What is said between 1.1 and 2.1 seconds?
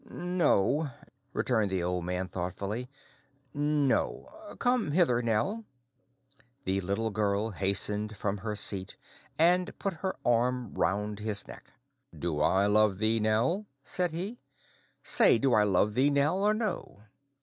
returned the old